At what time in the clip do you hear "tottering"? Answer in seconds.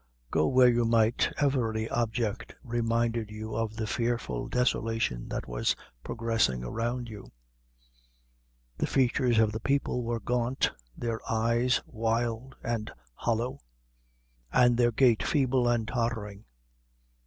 15.87-16.45